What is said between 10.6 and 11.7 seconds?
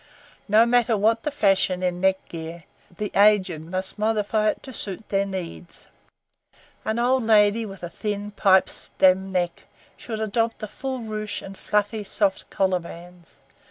a full ruche and